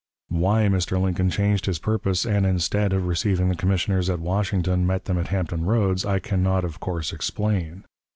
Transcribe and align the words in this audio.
Why 0.29 0.63
Mr. 0.63 0.99
Lincoln 0.99 1.29
changed 1.29 1.67
his 1.67 1.77
purpose, 1.77 2.25
and, 2.25 2.43
instead 2.43 2.91
of 2.91 3.05
receiving 3.05 3.49
the 3.49 3.55
commissioners 3.55 4.09
at 4.09 4.19
Washington, 4.19 4.87
met 4.87 5.05
them 5.05 5.19
at 5.19 5.27
Hampton 5.27 5.63
Roads, 5.63 6.05
I 6.05 6.17
can 6.17 6.41
not, 6.41 6.63
of 6.63 6.79
course, 6.79 7.13
explain. 7.13 7.83